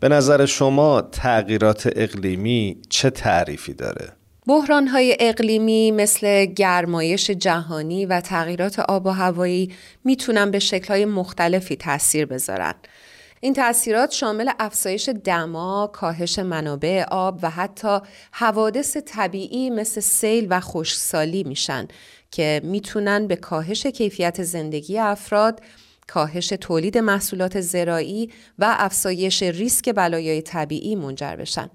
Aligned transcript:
به 0.00 0.08
نظر 0.08 0.46
شما 0.46 1.00
تغییرات 1.00 1.88
اقلیمی 1.96 2.78
چه 2.88 3.10
تعریفی 3.10 3.74
داره؟ 3.74 4.12
های 4.92 5.16
اقلیمی 5.20 5.90
مثل 5.90 6.44
گرمایش 6.44 7.30
جهانی 7.30 8.06
و 8.06 8.20
تغییرات 8.20 8.78
آب 8.78 9.06
و 9.06 9.10
هوایی 9.10 9.72
می‌تونن 10.04 10.50
به 10.50 10.60
های 10.88 11.04
مختلفی 11.04 11.76
تاثیر 11.76 12.26
بذارن. 12.26 12.74
این 13.40 13.54
تاثیرات 13.54 14.10
شامل 14.12 14.50
افزایش 14.58 15.08
دما، 15.08 15.90
کاهش 15.92 16.38
منابع 16.38 17.04
آب 17.10 17.38
و 17.42 17.50
حتی 17.50 17.98
حوادث 18.32 18.96
طبیعی 18.96 19.70
مثل 19.70 20.00
سیل 20.00 20.46
و 20.50 20.60
خشکسالی 20.60 21.44
میشن 21.44 21.88
که 22.30 22.60
می‌تونن 22.64 23.26
به 23.26 23.36
کاهش 23.36 23.86
کیفیت 23.86 24.42
زندگی 24.42 24.98
افراد، 24.98 25.60
کاهش 26.08 26.48
تولید 26.48 26.98
محصولات 26.98 27.60
زراعی 27.60 28.30
و 28.58 28.76
افزایش 28.78 29.42
ریسک 29.42 29.94
بلایای 29.94 30.42
طبیعی 30.42 30.96
منجر 30.96 31.36
بشن. 31.36 31.70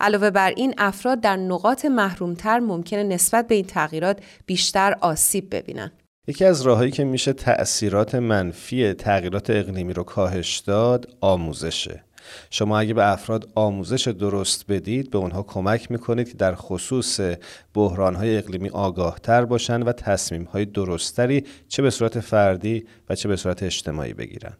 علاوه 0.00 0.30
بر 0.30 0.50
این 0.56 0.74
افراد 0.78 1.20
در 1.20 1.36
نقاط 1.36 1.84
محرومتر 1.84 2.58
ممکنه 2.58 3.02
نسبت 3.02 3.48
به 3.48 3.54
این 3.54 3.64
تغییرات 3.64 4.18
بیشتر 4.46 4.96
آسیب 5.00 5.54
ببینن. 5.56 5.92
یکی 6.28 6.44
از 6.44 6.62
راههایی 6.62 6.90
که 6.90 7.04
میشه 7.04 7.32
تأثیرات 7.32 8.14
منفی 8.14 8.92
تغییرات 8.92 9.50
اقلیمی 9.50 9.92
رو 9.92 10.04
کاهش 10.04 10.58
داد 10.58 11.08
آموزشه. 11.20 12.05
شما 12.50 12.78
اگه 12.78 12.94
به 12.94 13.12
افراد 13.12 13.48
آموزش 13.54 14.08
درست 14.08 14.64
بدید 14.68 15.10
به 15.10 15.18
اونها 15.18 15.42
کمک 15.42 15.90
می‌کنید 15.90 16.28
که 16.28 16.34
در 16.34 16.54
خصوص 16.54 17.20
بحرانهای 17.74 18.38
اقلیمی 18.38 18.68
آگاهتر 18.68 19.44
باشن 19.44 19.82
و 19.82 19.92
تصمیمهای 19.92 20.64
درستری 20.64 21.44
چه 21.68 21.82
به 21.82 21.90
صورت 21.90 22.20
فردی 22.20 22.86
و 23.08 23.14
چه 23.14 23.28
به 23.28 23.36
صورت 23.36 23.62
اجتماعی 23.62 24.12
بگیرن. 24.12 24.52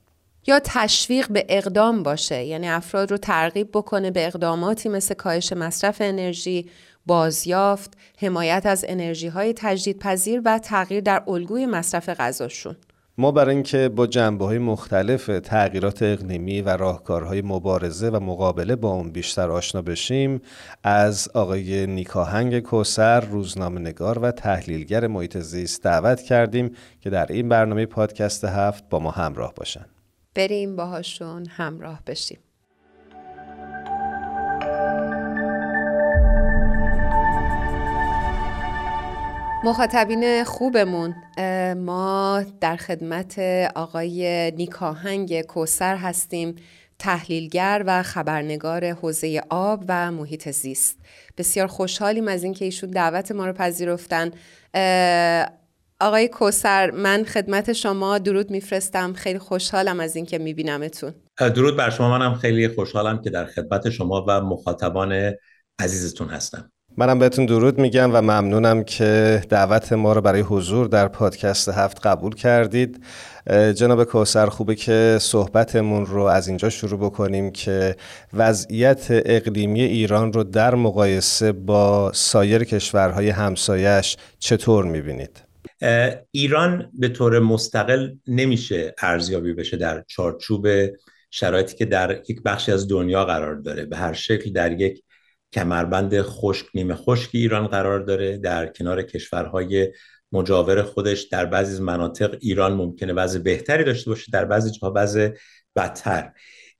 یا 0.46 0.60
تشویق 0.64 1.28
به 1.32 1.46
اقدام 1.48 2.02
باشه 2.02 2.44
یعنی 2.44 2.68
افراد 2.68 3.10
رو 3.10 3.16
ترغیب 3.16 3.70
بکنه 3.72 4.10
به 4.10 4.26
اقداماتی 4.26 4.88
مثل 4.88 5.14
کاهش 5.14 5.52
مصرف 5.52 5.96
انرژی، 6.00 6.70
بازیافت، 7.06 7.94
حمایت 8.18 8.66
از 8.66 8.84
انرژی 8.88 9.28
های 9.28 9.52
تجدیدپذیر 9.56 10.42
و 10.44 10.58
تغییر 10.58 11.00
در 11.00 11.22
الگوی 11.28 11.66
مصرف 11.66 12.08
غذاشون. 12.08 12.76
ما 13.18 13.32
برای 13.32 13.54
اینکه 13.54 13.88
با 13.88 14.06
جنبه 14.06 14.44
های 14.44 14.58
مختلف 14.58 15.26
تغییرات 15.44 16.02
اقلیمی 16.02 16.60
و 16.60 16.68
راهکارهای 16.68 17.42
مبارزه 17.42 18.08
و 18.10 18.20
مقابله 18.20 18.76
با 18.76 18.92
اون 18.92 19.10
بیشتر 19.10 19.50
آشنا 19.50 19.82
بشیم 19.82 20.40
از 20.82 21.28
آقای 21.34 21.86
نیکاهنگ 21.86 22.60
کوسر 22.60 23.20
روزنامه 23.20 23.80
نگار 23.80 24.18
و 24.18 24.30
تحلیلگر 24.30 25.06
محیط 25.06 25.38
زیست 25.38 25.82
دعوت 25.82 26.22
کردیم 26.22 26.70
که 27.00 27.10
در 27.10 27.26
این 27.32 27.48
برنامه 27.48 27.86
پادکست 27.86 28.44
هفت 28.44 28.88
با 28.88 28.98
ما 28.98 29.10
همراه 29.10 29.54
باشن. 29.54 29.86
بریم 30.34 30.76
باهاشون 30.76 31.46
همراه 31.46 32.00
بشیم. 32.06 32.38
مخاطبین 39.66 40.44
خوبمون 40.44 41.14
ما 41.74 42.44
در 42.60 42.76
خدمت 42.76 43.38
آقای 43.74 44.50
نیکاهنگ 44.50 45.40
کوسر 45.40 45.96
هستیم 45.96 46.54
تحلیلگر 46.98 47.84
و 47.86 48.02
خبرنگار 48.02 48.84
حوزه 48.84 49.42
آب 49.50 49.84
و 49.88 50.12
محیط 50.12 50.50
زیست. 50.50 50.98
بسیار 51.38 51.66
خوشحالیم 51.66 52.28
از 52.28 52.44
اینکه 52.44 52.64
ایشون 52.64 52.90
دعوت 52.90 53.32
ما 53.32 53.46
رو 53.46 53.52
پذیرفتن. 53.52 54.30
آقای 56.00 56.28
کوسر 56.28 56.90
من 56.90 57.24
خدمت 57.24 57.72
شما 57.72 58.18
درود 58.18 58.50
میفرستم. 58.50 59.12
خیلی 59.12 59.38
خوشحالم 59.38 60.00
از 60.00 60.16
اینکه 60.16 60.38
میبینمتون. 60.38 61.14
درود 61.38 61.76
بر 61.76 61.90
شما. 61.90 62.18
منم 62.18 62.34
خیلی 62.34 62.68
خوشحالم 62.68 63.22
که 63.22 63.30
در 63.30 63.46
خدمت 63.46 63.90
شما 63.90 64.24
و 64.28 64.40
مخاطبان 64.40 65.34
عزیزتون 65.78 66.28
هستم. 66.28 66.70
منم 66.98 67.18
بهتون 67.18 67.46
درود 67.46 67.78
میگم 67.78 68.14
و 68.14 68.20
ممنونم 68.20 68.84
که 68.84 69.42
دعوت 69.48 69.92
ما 69.92 70.12
رو 70.12 70.20
برای 70.20 70.40
حضور 70.40 70.86
در 70.86 71.08
پادکست 71.08 71.68
هفت 71.68 72.06
قبول 72.06 72.34
کردید 72.34 73.04
جناب 73.74 74.04
کوسر 74.04 74.46
خوبه 74.46 74.74
که 74.74 75.18
صحبتمون 75.20 76.06
رو 76.06 76.22
از 76.22 76.48
اینجا 76.48 76.70
شروع 76.70 77.00
بکنیم 77.00 77.50
که 77.50 77.96
وضعیت 78.32 79.06
اقلیمی 79.10 79.82
ایران 79.82 80.32
رو 80.32 80.44
در 80.44 80.74
مقایسه 80.74 81.52
با 81.52 82.12
سایر 82.14 82.64
کشورهای 82.64 83.28
همسایش 83.28 84.16
چطور 84.38 84.84
می‌بینید؟ 84.84 85.42
ایران 86.30 86.90
به 86.98 87.08
طور 87.08 87.38
مستقل 87.38 88.10
نمیشه 88.26 88.94
ارزیابی 89.02 89.52
بشه 89.52 89.76
در 89.76 90.04
چارچوب 90.08 90.66
شرایطی 91.30 91.76
که 91.76 91.84
در 91.84 92.20
یک 92.28 92.42
بخشی 92.42 92.72
از 92.72 92.88
دنیا 92.88 93.24
قرار 93.24 93.54
داره 93.54 93.84
به 93.84 93.96
هر 93.96 94.12
شکل 94.12 94.52
در 94.52 94.80
یک 94.80 95.02
کمربند 95.52 96.22
خشک 96.22 96.66
نیمه 96.74 96.94
خشک 96.94 97.30
ایران 97.32 97.66
قرار 97.66 98.00
داره. 98.00 98.38
در 98.38 98.66
کنار 98.66 99.02
کشورهای 99.02 99.92
مجاور 100.32 100.82
خودش 100.82 101.22
در 101.22 101.46
بعضی 101.46 101.82
مناطق 101.82 102.36
ایران 102.40 102.72
ممکنه 102.74 103.12
وضع 103.12 103.38
بهتری 103.38 103.84
داشته 103.84 104.10
باشه 104.10 104.30
در 104.32 104.44
بعضی 104.44 104.70
جاها 104.70 104.92
وضع 104.96 105.30
بدتر. 105.76 106.32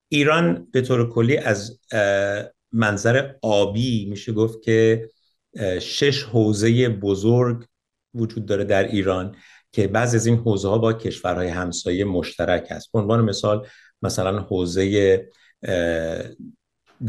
ایران 0.09 0.69
به 0.72 0.81
طور 0.81 1.10
کلی 1.10 1.37
از 1.37 1.81
منظر 2.72 3.32
آبی 3.43 4.06
میشه 4.10 4.32
گفت 4.32 4.62
که 4.62 5.09
شش 5.81 6.22
حوزه 6.22 6.88
بزرگ 6.88 7.65
وجود 8.15 8.47
داره 8.47 8.65
در 8.65 8.84
ایران 8.84 9.37
که 9.72 9.88
بعضی 9.88 10.16
از 10.16 10.26
این 10.26 10.37
حوزه 10.37 10.69
ها 10.69 10.78
با 10.78 10.93
کشورهای 10.93 11.49
همسایه 11.49 12.05
مشترک 12.05 12.66
است 12.71 12.93
به 12.93 12.99
عنوان 12.99 13.25
مثال 13.25 13.66
مثلا 14.03 14.38
حوزه 14.38 15.28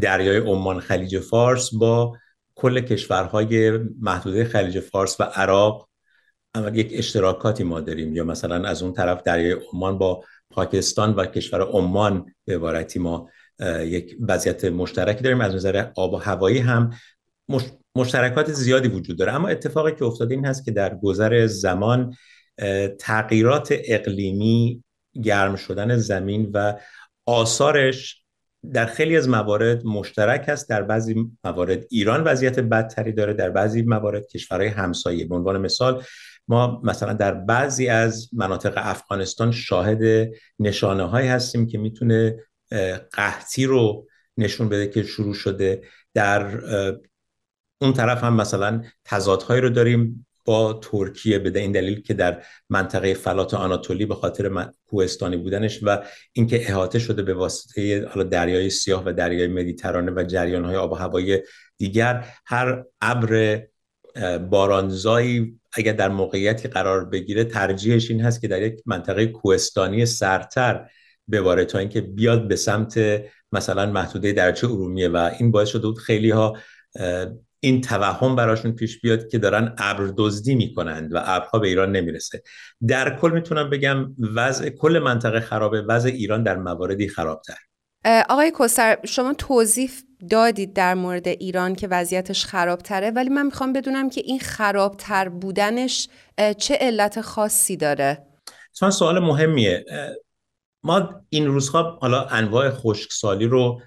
دریای 0.00 0.36
عمان 0.36 0.80
خلیج 0.80 1.18
فارس 1.18 1.74
با 1.74 2.16
کل 2.54 2.80
کشورهای 2.80 3.78
محدوده 4.00 4.44
خلیج 4.44 4.80
فارس 4.80 5.20
و 5.20 5.24
عراق 5.24 5.88
یک 6.72 6.90
اشتراکاتی 6.92 7.64
ما 7.64 7.80
داریم. 7.80 8.16
یا 8.16 8.24
مثلا 8.24 8.68
از 8.68 8.82
اون 8.82 8.92
طرف 8.92 9.22
دریای 9.22 9.56
عمان 9.72 9.98
با 9.98 10.24
پاکستان 10.50 11.14
و 11.14 11.26
کشور 11.26 11.62
عمان 11.62 12.26
به 12.44 12.54
عبارتی 12.54 12.98
ما 12.98 13.30
یک 13.80 14.16
وضعیت 14.20 14.64
مشترکی 14.64 15.22
داریم. 15.22 15.40
از 15.40 15.54
نظر 15.54 15.90
آب 15.96 16.12
و 16.12 16.16
هوایی 16.16 16.58
هم 16.58 16.90
مشترکات 17.94 18.52
زیادی 18.52 18.88
وجود 18.88 19.18
داره. 19.18 19.32
اما 19.32 19.48
اتفاقی 19.48 19.92
که 19.92 20.04
افتاده 20.04 20.34
این 20.34 20.46
هست 20.46 20.64
که 20.64 20.70
در 20.70 20.94
گذر 21.02 21.46
زمان 21.46 22.14
تغییرات 22.98 23.74
اقلیمی 23.84 24.84
گرم 25.24 25.56
شدن 25.56 25.96
زمین 25.96 26.50
و 26.54 26.74
آثارش 27.26 28.17
در 28.72 28.86
خیلی 28.86 29.16
از 29.16 29.28
موارد 29.28 29.84
مشترک 29.84 30.48
است 30.48 30.68
در 30.68 30.82
بعضی 30.82 31.30
موارد 31.44 31.84
ایران 31.90 32.24
وضعیت 32.24 32.60
بدتری 32.60 33.12
داره 33.12 33.34
در 33.34 33.50
بعضی 33.50 33.82
موارد 33.82 34.26
کشورهای 34.26 34.68
همسایه. 34.68 35.26
به 35.26 35.34
عنوان 35.34 35.60
مثال 35.60 36.02
ما 36.48 36.80
مثلا 36.84 37.12
در 37.12 37.34
بعضی 37.34 37.88
از 37.88 38.28
مناطق 38.32 38.72
افغانستان 38.76 39.52
شاهد 39.52 40.30
نشانه 40.58 41.02
هایی 41.02 41.28
هستیم 41.28 41.66
که 41.66 41.78
می‌تونه 41.78 42.36
قحطی 43.12 43.66
رو 43.66 44.06
نشون 44.36 44.68
بده 44.68 44.88
که 44.88 45.02
شروع 45.02 45.34
شده. 45.34 45.82
در 46.14 46.60
اون 47.80 47.92
طرف 47.92 48.24
هم 48.24 48.36
مثلا 48.36 48.82
تضادهایی 49.04 49.60
رو 49.60 49.68
داریم. 49.68 50.26
با 50.48 50.72
ترکیه 50.72 51.38
به 51.38 51.60
این 51.60 51.72
دلیل 51.72 52.00
که 52.02 52.14
در 52.14 52.42
منطقه 52.70 53.14
فلات 53.14 53.54
آناتولی 53.54 54.06
به 54.06 54.14
خاطر 54.14 54.70
کوهستانی 54.86 55.36
بودنش 55.36 55.80
و 55.82 56.02
اینکه 56.32 56.70
احاطه 56.70 56.98
شده 56.98 57.22
به 57.22 57.34
واسطه 57.34 58.06
حالا 58.06 58.28
دریای 58.28 58.70
سیاه 58.70 59.02
و 59.06 59.12
دریای 59.12 59.48
مدیترانه 59.48 60.12
و 60.16 60.24
جریانهای 60.24 60.76
آب 60.76 60.92
و 60.92 60.94
هوایی 60.94 61.38
دیگر 61.78 62.24
هر 62.46 62.84
ابر 63.00 63.62
بارانزایی 64.50 65.60
اگر 65.72 65.92
در 65.92 66.08
موقعیتی 66.08 66.68
قرار 66.68 67.04
بگیره 67.04 67.44
ترجیحش 67.44 68.10
این 68.10 68.20
هست 68.20 68.40
که 68.40 68.48
در 68.48 68.62
یک 68.62 68.82
منطقه 68.86 69.26
کوهستانی 69.26 70.06
سرتر 70.06 70.90
بباره 71.30 71.64
تا 71.64 71.78
اینکه 71.78 72.00
بیاد 72.00 72.48
به 72.48 72.56
سمت 72.56 73.22
مثلا 73.52 73.86
محدوده 73.86 74.32
درجه 74.32 74.70
ارومیه 74.70 75.08
و 75.08 75.30
این 75.38 75.50
باعث 75.50 75.68
شده 75.68 75.86
بود 75.86 75.98
خیلی 75.98 76.30
ها 76.30 76.56
این 77.60 77.80
توهم 77.80 78.36
براشون 78.36 78.72
پیش 78.72 79.00
بیاد 79.00 79.28
که 79.28 79.38
دارن 79.38 79.74
ابر 79.78 80.12
دزدی 80.16 80.54
می‌کنند 80.54 81.14
و 81.14 81.22
ابرها 81.24 81.58
به 81.58 81.68
ایران 81.68 81.92
نمی‌رسه. 81.92 82.42
در 82.88 83.18
کل 83.18 83.30
می‌تونم 83.30 83.70
بگم 83.70 84.14
وضع 84.34 84.68
کل 84.68 84.98
منطقه 84.98 85.40
خرابه 85.40 85.82
وضع 85.82 86.08
ایران 86.08 86.42
در 86.42 86.56
مواردی 86.56 87.08
خرابتر. 87.08 87.56
آقای 88.28 88.50
کوسر 88.50 88.98
شما 89.04 89.34
توضیح 89.34 89.90
دادید 90.30 90.72
در 90.72 90.94
مورد 90.94 91.28
ایران 91.28 91.74
که 91.74 91.88
وضعیتش 91.88 92.44
خرابتره 92.44 93.10
ولی 93.10 93.28
من 93.28 93.46
می‌خوام 93.46 93.72
بدونم 93.72 94.10
که 94.10 94.20
این 94.24 94.38
خرابتر 94.38 95.28
بودنش 95.28 96.08
چه 96.58 96.78
علت 96.80 97.20
خاصی 97.20 97.76
داره؟ 97.76 98.26
چون 98.72 98.90
سوال 98.90 99.18
مهمیه. 99.18 99.84
ما 100.82 101.24
این 101.28 101.46
روزها 101.46 101.98
حالا 102.02 102.24
انواع 102.24 102.70
خشکسالی 102.70 103.46
رو 103.46 103.80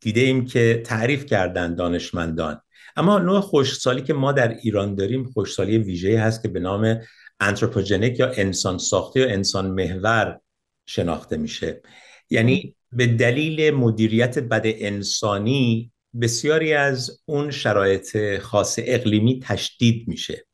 دیده 0.00 0.20
ایم 0.20 0.46
که 0.46 0.82
تعریف 0.86 1.26
کردن 1.26 1.74
دانشمندان. 1.74 2.60
اما 2.96 3.18
نوع 3.18 3.40
خشکسالی 3.40 4.02
که 4.02 4.14
ما 4.14 4.32
در 4.32 4.48
ایران 4.48 4.94
داریم 4.94 5.30
خشکسالی 5.30 5.78
ویژه 5.78 6.20
هست 6.20 6.42
که 6.42 6.48
به 6.48 6.60
نام 6.60 7.00
انتروپوژنیک 7.40 8.18
یا 8.18 8.32
انسان 8.36 8.78
ساخته 8.78 9.20
یا 9.20 9.28
انسان 9.28 9.70
محور 9.70 10.40
شناخته 10.86 11.36
میشه. 11.36 11.82
یعنی 12.30 12.76
به 12.92 13.06
دلیل 13.06 13.70
مدیریت 13.70 14.38
بد 14.38 14.62
انسانی 14.64 15.92
بسیاری 16.20 16.72
از 16.72 17.22
اون 17.24 17.50
شرایط 17.50 18.38
خاص 18.38 18.78
اقلیمی 18.82 19.40
تشدید 19.40 20.08
میشه. 20.08 20.45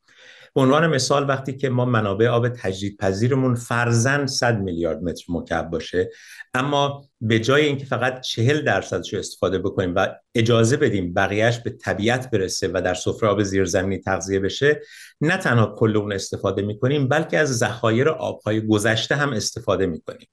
به 0.55 0.61
عنوان 0.61 0.87
مثال 0.87 1.29
وقتی 1.29 1.57
که 1.57 1.69
ما 1.69 1.85
منابع 1.85 2.29
آب 2.29 2.49
تجدیدپذیرمون 2.49 3.55
فرزن 3.55 4.27
100 4.27 4.61
میلیارد 4.61 5.03
متر 5.03 5.25
مکعب 5.29 5.71
باشه 5.71 6.11
اما 6.55 7.05
به 7.21 7.41
جای 7.41 7.65
اینکه 7.65 7.85
فقط 7.85 8.21
40 8.21 8.65
درصدش 8.65 9.13
رو 9.13 9.19
استفاده 9.19 9.59
بکنیم 9.59 9.93
و 9.97 10.09
اجازه 10.35 10.77
بدیم 10.77 11.15
بقیهش 11.15 11.59
به 11.59 11.71
طبیعت 11.71 12.31
برسه 12.31 12.69
و 12.69 12.83
در 12.85 12.95
سفره 12.95 13.29
آب 13.29 13.43
زیرزمینی 13.43 14.03
تغذیه 14.03 14.41
بشه 14.41 14.81
نه 15.21 15.37
تنها 15.37 15.75
کل 15.79 15.97
اون 15.97 16.13
استفاده 16.13 16.63
می‌کنیم 16.63 17.09
بلکه 17.09 17.39
از 17.39 17.59
ذخایر 17.59 18.09
آبهای 18.09 18.67
گذشته 18.67 19.15
هم 19.15 19.33
استفاده 19.33 19.87
می‌کنیم. 19.87 20.29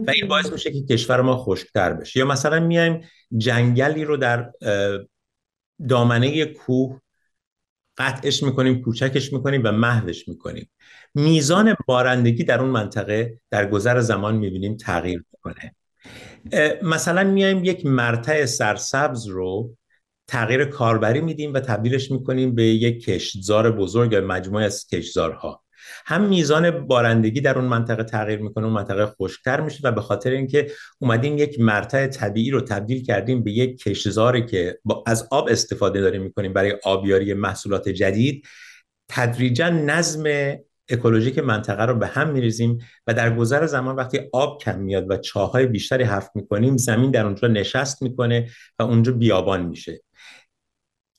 و 0.00 0.10
این 0.10 0.28
باعث 0.28 0.52
میشه 0.52 0.72
که 0.72 0.82
کشور 0.82 1.20
ما 1.20 1.36
خشکتر 1.36 1.92
بشه. 1.92 2.20
یا 2.20 2.26
مثلا 2.26 2.60
میایم 2.60 3.00
جنگلی 3.36 4.04
رو 4.04 4.16
در 4.16 4.50
دامنه 5.88 6.44
کوه 6.44 7.00
قطعش 7.96 8.42
می‌کنیم 8.42 8.82
کوچکش 8.82 9.32
می‌کنیم 9.32 9.62
و 9.64 9.72
محوش 9.72 10.28
می‌کنیم. 10.28 10.70
میزان 11.14 11.76
بارندگی 11.86 12.44
در 12.44 12.60
اون 12.60 12.70
منطقه 12.70 13.40
در 13.50 13.70
گذر 13.70 14.00
زمان 14.00 14.36
می‌بینیم 14.36 14.76
تغییر 14.76 15.24
می‌کنه. 15.32 15.74
مثلا 16.82 17.24
میایم 17.24 17.64
یک 17.64 17.86
مرتع 17.86 18.44
سرسبز 18.44 19.26
رو 19.26 19.76
تغییر 20.26 20.64
کاربری 20.64 21.20
میدیم 21.20 21.54
و 21.54 21.60
تبدیلش 21.60 22.10
می‌کنیم 22.10 22.54
به 22.54 22.64
یک 22.64 23.04
کشتزار 23.04 23.70
بزرگ 23.70 24.12
یا 24.12 24.20
مجموعه 24.20 24.64
از 24.64 24.86
کشتزارها. 24.86 25.63
هم 26.06 26.28
میزان 26.28 26.86
بارندگی 26.86 27.40
در 27.40 27.58
اون 27.58 27.68
منطقه 27.68 28.04
تغییر 28.04 28.38
می‌کنه 28.38 28.64
اون 28.64 28.74
منطقه 28.74 29.06
خشکتر 29.06 29.60
میشه 29.60 29.80
و 29.84 29.92
به 29.92 30.00
خاطر 30.00 30.30
اینکه 30.30 30.70
اومدیم 30.98 31.38
یک 31.38 31.60
مرتع 31.60 32.06
طبیعی 32.06 32.50
رو 32.50 32.60
تبدیل 32.60 33.02
کردیم 33.02 33.42
به 33.42 33.52
یک 33.52 33.82
کشزاری 33.82 34.46
که 34.46 34.78
از 35.06 35.28
آب 35.30 35.48
استفاده 35.50 36.00
داریم 36.00 36.22
می‌کنیم 36.22 36.52
برای 36.52 36.78
آبیاری 36.84 37.34
محصولات 37.34 37.88
جدید. 37.88 38.46
تدریجا 39.08 39.68
نظم 39.68 40.54
اکولوژیک 40.88 41.38
منطقه 41.38 41.84
رو 41.84 41.94
به 41.94 42.06
هم 42.06 42.30
میریزیم 42.30 42.78
و 43.06 43.14
در 43.14 43.36
گذر 43.36 43.66
زمان 43.66 43.96
وقتی 43.96 44.20
آب 44.32 44.60
کم 44.60 44.78
میاد 44.78 45.10
و 45.10 45.16
چاهای 45.16 45.66
بیشتری 45.66 46.04
حفر 46.04 46.30
می‌کنیم 46.34 46.76
زمین 46.76 47.10
در 47.10 47.26
اونجا 47.26 47.48
نشست 47.48 48.02
می‌کنه 48.02 48.50
و 48.78 48.82
اونجا 48.82 49.12
بیابان 49.12 49.66
میشه. 49.66 50.00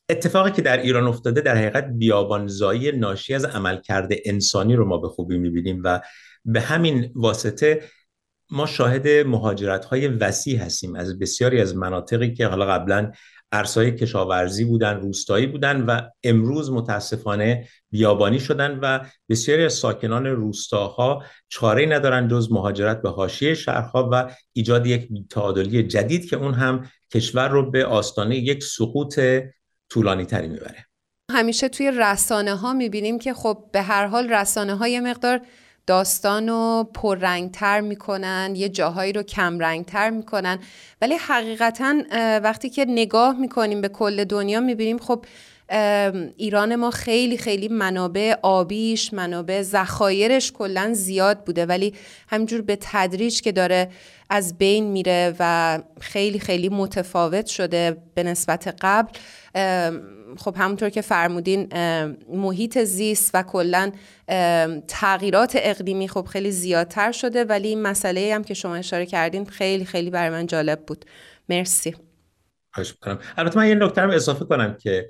اتفاقی 0.09 0.51
که 0.51 0.61
در 0.61 0.81
ایران 0.81 1.07
افتاده 1.07 1.41
در 1.41 1.55
حقیقت 1.55 1.87
بیابانزایی 1.91 2.91
ناشی 2.91 3.33
از 3.33 3.45
عملکرد 3.45 4.09
انسانی 4.25 4.75
رو 4.75 4.85
ما 4.85 4.97
به 4.97 5.07
خوبی 5.07 5.37
می‌بینیم 5.37 5.81
و 5.83 6.01
به 6.45 6.61
همین 6.61 7.11
واسطه 7.15 7.81
ما 8.49 8.65
شاهد 8.65 9.07
مهاجرت 9.07 9.85
های 9.85 10.07
وسیع 10.07 10.59
هستیم. 10.59 10.95
از 10.95 11.19
بسیاری 11.19 11.61
از 11.61 11.75
مناطقی 11.75 12.33
که 12.33 12.47
حالا 12.47 12.65
قبلا 12.65 13.11
ارسای 13.51 13.95
کشاورزی 13.95 14.65
بودن 14.65 14.99
روستایی 14.99 15.47
بودن 15.47 15.81
و 15.81 16.01
امروز 16.23 16.71
متاسفانه 16.71 17.67
بیابانی 17.91 18.39
شدن 18.39 18.79
و 18.81 18.99
بسیاری 19.29 19.65
از 19.65 19.73
ساکنان 19.73 20.25
روستاها 20.25 21.23
چاره 21.49 21.85
ندارن 21.85 22.27
جز 22.27 22.51
مهاجرت 22.51 23.01
به 23.01 23.09
حاشیه 23.09 23.53
شهرها 23.53 24.09
و 24.11 24.31
ایجاد 24.53 24.87
یک 24.87 25.09
تعادلی 25.29 25.83
جدید 25.83 26.29
که 26.29 26.35
اون 26.35 26.53
هم 26.53 26.89
کشور 27.13 27.47
رو 27.49 27.71
به 27.71 27.85
آستانه 27.85 28.35
یک 28.35 28.63
سقوط 28.63 29.19
طولانی 29.95 30.25
تری 30.25 30.47
می‌بره. 30.47 30.85
همیشه 31.31 31.69
توی 31.69 31.91
رسانه 31.91 32.55
ها 32.55 32.73
می‌بینیم 32.73 33.19
که 33.19 33.33
خب 33.33 33.65
به 33.71 33.81
هر 33.81 34.05
حال 34.05 34.29
رسانه 34.29 34.75
های 34.75 34.99
مقدار 34.99 35.41
داستان 35.87 36.49
رو 36.49 36.89
پررنگتر 36.93 37.81
می‌کنن 37.81 38.53
یه 38.55 38.69
جاهایی 38.69 39.13
رو 39.13 39.23
کم 39.23 39.59
رنگتر 39.59 40.09
می‌کنن. 40.09 40.59
ولی 41.01 41.13
حقیقتا 41.13 41.95
وقتی 42.43 42.69
که 42.69 42.85
نگاه 42.89 43.39
می‌کنیم 43.39 43.81
به 43.81 43.87
کل 43.87 44.23
دنیا 44.23 44.59
می‌بینیم 44.59 44.97
خب 44.97 45.25
ایران 46.37 46.75
ما 46.75 46.91
خیلی 46.91 47.37
خیلی 47.37 47.67
منابع 47.67 48.35
آبیش 48.41 49.13
منابع 49.13 49.61
ذخایرش 49.61 50.51
کلا 50.51 50.93
زیاد 50.93 51.43
بوده 51.45 51.65
ولی 51.65 51.93
همجور 52.27 52.61
به 52.61 52.77
تدریج 52.81 53.41
که 53.41 53.51
داره 53.51 53.89
از 54.29 54.57
بین 54.57 54.83
میره 54.83 55.35
و 55.39 55.79
خیلی 55.99 56.39
خیلی 56.39 56.69
متفاوت 56.69 57.45
شده 57.45 57.97
به 58.15 58.23
نسبت 58.23 58.75
قبل. 58.81 59.11
خب 60.37 60.55
همونطور 60.57 60.89
که 60.89 61.01
فرمودین 61.01 61.67
محیط 62.29 62.83
زیست 62.83 63.31
و 63.33 63.43
کلا 63.43 63.91
تغییرات 64.87 65.53
اقلیمی 65.55 66.07
خب 66.07 66.25
خیلی 66.25 66.51
زیادتر 66.51 67.11
شده 67.11 67.43
ولی 67.43 67.67
این 67.67 67.81
مسئله 67.81 68.35
هم 68.35 68.43
که 68.43 68.53
شما 68.53 68.75
اشاره 68.75 69.05
کردین 69.05 69.45
خیلی 69.45 69.85
خیلی 69.85 70.09
برای 70.09 70.29
من 70.29 70.45
جالب 70.45 70.85
بود. 70.85 71.05
مرسی. 71.49 71.95
البته 73.37 73.57
من 73.57 73.67
یه 73.67 73.75
نکته 73.75 74.01
اضافه 74.01 74.45
کنم 74.45 74.77
که 74.79 75.09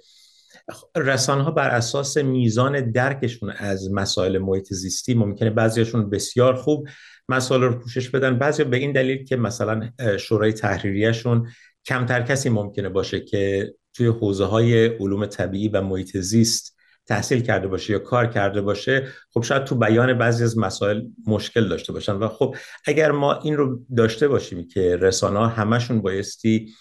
رسانه 0.97 1.44
ها 1.44 1.51
بر 1.51 1.69
اساس 1.69 2.17
میزان 2.17 2.91
درکشون 2.91 3.50
از 3.50 3.91
مسائل 3.91 4.38
محیط 4.38 4.73
زیستی 4.73 5.13
ممکنه 5.13 5.50
بعضیشون 5.50 6.09
بسیار 6.09 6.56
خوب 6.56 6.88
مسائل 7.29 7.62
رو 7.62 7.79
پوشش 7.79 8.09
بدن. 8.09 8.38
بعضی 8.38 8.63
به 8.63 8.77
این 8.77 8.91
دلیل 8.91 9.23
که 9.23 9.35
مثلا 9.35 9.89
شورای 10.19 10.53
تحریریشون 10.53 11.47
کمتر 11.85 12.21
کسی 12.21 12.50
ممکنه 12.50 12.89
باشه 12.89 13.19
که 13.19 13.73
توی 13.94 14.07
حوزه 14.07 14.45
های 14.45 14.88
علوم 14.88 15.25
طبیعی 15.25 15.67
و 15.67 15.81
محیط 15.81 16.17
زیست 16.17 16.75
تحصیل 17.07 17.41
کرده 17.41 17.67
باشه 17.67 17.94
یا 17.94 18.00
کار 18.00 18.25
کرده 18.27 18.62
باشه 18.62 19.07
خب 19.33 19.44
شاید 19.44 19.63
تو 19.63 19.75
بیان 19.75 20.13
بعضی 20.13 20.44
از 20.44 20.57
مسائل 20.57 21.01
مشکل 21.27 21.69
داشته 21.69 21.94
باشن. 21.94 22.13
و 22.13 22.27
خب 22.27 22.56
اگر 22.85 23.12
ما 23.12 23.33
این 23.33 23.57
رو 23.57 23.79
داشته 23.97 24.27
باشیم 24.27 24.67
که 24.67 24.97
رسانه 25.01 25.39
ها 25.39 25.47
همشون 25.47 26.01
بایستی 26.01 26.73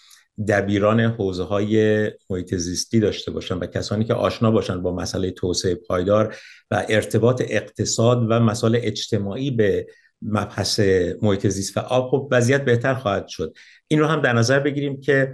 دبیران 0.47 0.99
حوزه 0.99 1.43
های 1.43 2.11
محیط 2.29 2.55
زیستی 2.55 2.99
داشته 2.99 3.31
باشن 3.31 3.57
و 3.57 3.65
کسانی 3.65 4.05
که 4.05 4.13
آشنا 4.13 4.51
باشن 4.51 4.81
با 4.81 4.95
مسئله 4.95 5.31
توسعه 5.31 5.75
پایدار 5.75 6.35
و 6.71 6.85
ارتباط 6.89 7.43
اقتصاد 7.45 8.25
و 8.29 8.39
مسائل 8.39 8.79
اجتماعی 8.81 9.51
به 9.51 9.87
مبحث 10.21 10.79
محیط 11.21 11.47
زیست 11.47 11.77
و 11.77 11.79
آب 11.79 12.09
خب 12.11 12.27
وضعیت 12.31 12.65
بهتر 12.65 12.93
خواهد 12.93 13.27
شد. 13.27 13.53
این 13.87 13.99
رو 13.99 14.07
هم 14.07 14.21
در 14.21 14.33
نظر 14.33 14.59
بگیریم 14.59 15.01
که 15.01 15.33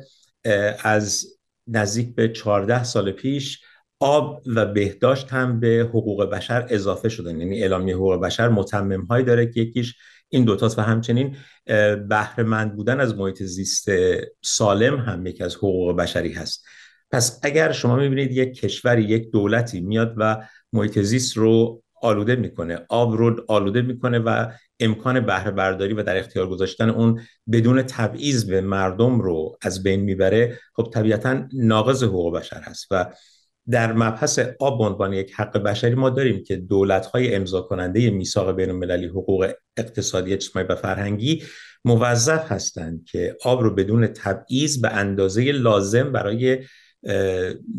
از 0.84 1.26
نزدیک 1.68 2.16
به 2.16 2.30
14 2.30 2.84
سال 2.84 3.12
پیش 3.12 3.62
آب 4.00 4.44
و 4.56 4.66
بهداشت 4.66 5.30
هم 5.30 5.60
به 5.60 5.88
حقوق 5.90 6.26
بشر 6.26 6.68
اضافه 6.70 7.10
شدن. 7.10 7.40
یعنی 7.40 7.62
اعلامیه 7.62 7.96
حقوق 7.96 8.22
بشر 8.22 8.50
متمم 8.50 9.06
هایی 9.06 9.26
داره 9.26 9.52
که 9.52 9.62
یکیش 9.62 9.96
این 10.32 10.46
دوتاست 10.46 10.80
و 10.80 10.82
همچنین 10.82 11.36
بهرهمند 12.08 12.76
بودن 12.76 13.00
از 13.00 13.16
محیط 13.16 13.44
زیست 13.44 13.88
سالم 14.42 15.00
هم 15.00 15.26
یکی 15.26 15.44
از 15.44 15.56
حقوق 15.56 15.96
بشری 15.96 16.34
هست. 16.34 16.66
پس 17.12 17.40
اگر 17.44 17.72
شما 17.72 17.96
می‌بینید 17.96 18.32
یک 18.32 18.60
کشوری 18.60 19.04
یک 19.04 19.32
دولتی 19.32 19.82
میاد 19.82 20.14
و 20.18 20.48
محیط 20.74 21.00
زیست 21.00 21.38
رو 21.38 21.84
آلوده 22.02 22.36
می‌کنه 22.36 22.80
آب 22.90 23.14
رو 23.14 23.46
آلوده 23.48 23.82
می‌کنه 23.82 24.20
و 24.20 24.52
امکان 24.80 25.20
بهره 25.20 25.52
برداری 25.52 25.94
و 25.94 26.04
در 26.04 26.18
اختیار 26.18 26.50
گذاشتن 26.50 26.90
اون 26.90 27.22
بدون 27.52 27.82
تبعیض 27.82 28.46
به 28.46 28.62
مردم 28.62 29.22
رو 29.22 29.58
از 29.62 29.84
بین 29.84 30.00
می‌بره 30.00 30.60
خب 30.76 30.90
طبیعتا 30.94 31.48
ناقض 31.54 32.04
حقوق 32.04 32.38
بشر 32.38 32.62
هست 32.62 32.88
و 32.92 33.06
در 33.70 33.94
مبحث 33.94 34.40
آب 34.60 34.78
به 34.78 34.84
عنوان 34.84 35.14
یک 35.14 35.34
حق 35.34 35.58
بشری 35.58 35.96
ما 35.96 36.10
داریم 36.10 36.44
که 36.44 36.56
دولت‌های 36.56 37.36
امضا 37.36 37.62
کننده 37.62 38.10
میثاق 38.10 38.56
بین 38.56 38.70
المللی 38.70 39.08
حقوق 39.08 39.52
اقتصادی 39.78 40.34
اجتماعی 40.34 40.68
و 40.68 40.76
فرهنگی 40.76 41.44
موظف 41.86 42.52
هستند 42.52 43.06
که 43.06 43.38
آب 43.44 43.62
رو 43.62 43.76
بدون 43.76 44.08
تبعیض 44.08 44.82
به 44.82 44.90
اندازه 44.90 45.52
لازم 45.52 46.12
برای 46.12 46.66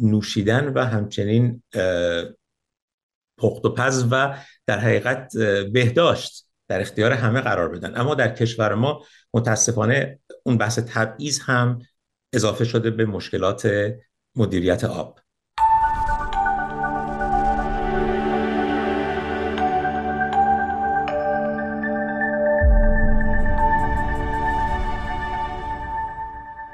نوشیدن 0.02 0.72
و 0.74 0.84
همچنین 0.84 1.62
پخت 3.38 3.64
و 3.64 3.74
پز 3.74 4.06
و 4.10 4.38
در 4.66 4.78
حقیقت 4.78 5.36
بهداشت 5.72 6.46
در 6.68 6.80
اختیار 6.80 7.12
همه 7.12 7.40
قرار 7.40 7.68
بدن. 7.68 7.96
اما 7.96 8.14
در 8.14 8.34
کشور 8.34 8.74
ما 8.74 9.04
متاسفانه 9.34 10.18
اون 10.42 10.58
بحث 10.58 10.78
تبعیض 10.78 11.40
هم 11.40 11.78
اضافه 12.32 12.64
شده 12.64 12.90
به 12.90 13.04
مشکلات 13.04 13.92
مدیریت 14.36 14.84
آب. 14.84 15.18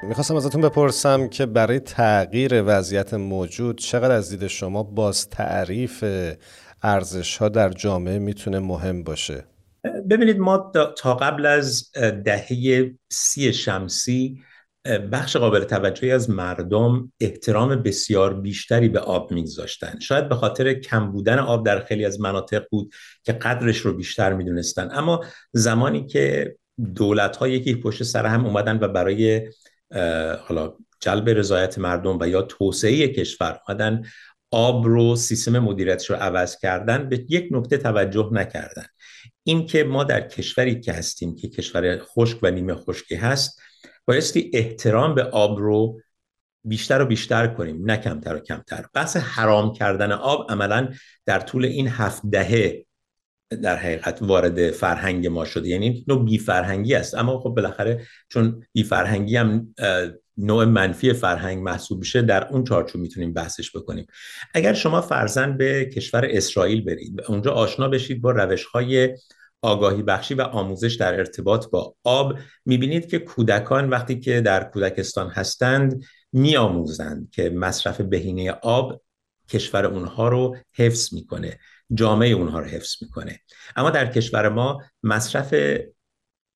می‌خواستم 0.09 0.35
ازتون 0.35 0.61
بپرسم 0.61 1.27
که 1.27 1.45
برای 1.45 1.79
تغییر 1.79 2.63
وضعیت 2.65 3.13
موجود 3.13 3.77
چقدر 3.77 4.11
از 4.11 4.29
دید 4.29 4.47
شما 4.47 4.83
باز 4.83 5.29
تعریف 5.29 6.03
ارزش 6.83 7.37
ها 7.37 7.49
در 7.49 7.69
جامعه 7.69 8.19
می‌تونه 8.19 8.59
مهم 8.59 9.03
باشه؟ 9.03 9.45
ببینید 10.09 10.37
ما 10.37 10.71
تا 10.97 11.13
قبل 11.13 11.45
از 11.45 11.91
دهه 12.25 12.91
سی 13.09 13.53
شمسی 13.53 14.41
بخش 15.11 15.37
قابل 15.37 15.63
توجهی 15.63 16.11
از 16.11 16.29
مردم 16.29 17.11
احترام 17.19 17.75
بسیار 17.75 18.33
بیشتری 18.33 18.89
به 18.89 18.99
آب 18.99 19.31
میگذاشتن. 19.31 19.99
شاید 19.99 20.29
به 20.29 20.35
خاطر 20.35 20.73
کم 20.73 21.11
بودن 21.11 21.39
آب 21.39 21.65
در 21.65 21.79
خیلی 21.79 22.05
از 22.05 22.21
مناطق 22.21 22.63
بود 22.71 22.93
که 23.23 23.33
قدرش 23.33 23.77
رو 23.77 23.93
بیشتر 23.93 24.33
می‌دونستن. 24.33 24.89
اما 24.91 25.23
زمانی 25.53 26.05
که 26.05 26.55
دولت 26.95 27.37
ها 27.37 27.47
یکی 27.47 27.75
پشت 27.75 28.03
سر 28.03 28.25
هم 28.25 28.45
اومدن 28.45 28.79
و 28.81 28.87
برای 28.87 29.49
حالا 30.41 30.73
جلب 30.99 31.29
رضایت 31.29 31.77
مردم 31.77 32.17
و 32.21 32.27
یا 32.27 32.41
توسعه 32.41 33.07
کشور 33.07 33.59
اومدن 33.67 34.03
آب 34.51 34.85
رو 34.85 35.15
سیستم 35.15 35.59
مدیریتش 35.59 36.09
رو 36.09 36.15
عوض 36.15 36.57
کردن 36.57 37.09
به 37.09 37.25
یک 37.29 37.47
نکته 37.51 37.77
توجه 37.77 38.29
نکردن. 38.31 38.85
این 39.43 39.65
که 39.65 39.83
ما 39.83 40.03
در 40.03 40.21
کشوری 40.21 40.79
که 40.79 40.93
هستیم 40.93 41.35
که 41.35 41.49
کشور 41.49 41.99
خشک 41.99 42.39
و 42.41 42.51
نیمه 42.51 42.75
خشکی 42.75 43.15
هست 43.15 43.61
بایستی 44.05 44.51
احترام 44.53 45.15
به 45.15 45.23
آب 45.23 45.59
رو 45.59 46.01
بیشتر 46.63 47.01
و 47.01 47.05
بیشتر 47.05 47.47
کنیم 47.47 47.85
نه 47.85 47.97
کمتر 47.97 48.35
و 48.35 48.39
کمتر. 48.39 48.85
بحث 48.93 49.17
حرام 49.17 49.73
کردن 49.73 50.11
آب 50.11 50.51
عملا 50.51 50.89
در 51.25 51.39
طول 51.39 51.65
این 51.65 51.87
هفت 51.87 52.21
دهه 52.31 52.85
در 53.49 53.75
حقیقت 53.75 54.21
وارد 54.21 54.71
فرهنگ 54.71 55.27
ما 55.27 55.45
شده. 55.45 55.69
یعنی 55.69 56.05
نوع 56.07 56.25
بی 56.25 56.37
فرهنگی 56.37 56.95
است. 56.95 57.15
اما 57.15 57.39
خب 57.39 57.49
بالاخره 57.49 58.07
چون 58.29 58.63
بی 58.73 58.83
فرهنگی 58.83 59.35
هم 59.35 59.75
نوع 60.37 60.65
منفی 60.65 61.13
فرهنگ 61.13 61.63
محسوب 61.63 61.99
میشه 61.99 62.21
در 62.21 62.47
اون 62.47 62.63
چارچوب 62.63 63.01
می‌تونیم 63.01 63.33
بحثش 63.33 63.75
بکنیم. 63.75 64.05
اگر 64.53 64.73
شما 64.73 65.01
فرزن 65.01 65.57
به 65.57 65.85
کشور 65.85 66.25
اسرائیل 66.29 66.83
برید 66.83 67.21
اونجا 67.27 67.51
آشنا 67.51 67.87
بشید 67.87 68.21
با 68.21 68.31
روش 68.31 68.65
های 68.65 69.17
آگاهی 69.61 70.03
بخشی 70.03 70.33
و 70.33 70.41
آموزش 70.41 70.93
در 70.93 71.13
ارتباط 71.13 71.69
با 71.69 71.95
آب 72.03 72.37
می‌بینید 72.65 73.09
که 73.09 73.19
کودکان 73.19 73.89
وقتی 73.89 74.19
که 74.19 74.41
در 74.41 74.63
کودکستان 74.63 75.29
هستند 75.29 76.03
میآموزند 76.33 77.29
که 77.31 77.49
مصرف 77.49 78.01
بهینه 78.01 78.51
آب 78.51 79.01
کشور 79.49 79.85
اونها 79.85 80.29
رو 80.29 80.57
حفظ 80.73 81.13
می‌کنه. 81.13 81.59
جامعه 81.93 82.29
اونها 82.29 82.59
رو 82.59 82.65
حفظ 82.65 82.95
می‌کنه. 83.01 83.39
اما 83.75 83.89
در 83.89 84.05
کشور 84.05 84.49
ما 84.49 84.81
مصرف 85.03 85.53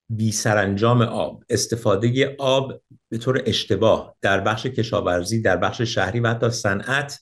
بی 0.10 0.32
سرانجام 0.32 1.02
آب 1.02 1.44
استفاده 1.50 2.36
آب 2.40 2.82
به 3.10 3.18
طور 3.18 3.44
اشتباه 3.46 4.16
در 4.22 4.40
بخش 4.42 4.66
کشاورزی 4.66 5.42
در 5.42 5.58
بخش 5.58 5.82
شهری 5.82 6.20
و 6.20 6.30
حتی 6.30 6.50
صنعت 6.50 7.20